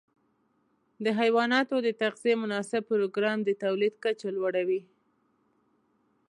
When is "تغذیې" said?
2.01-2.33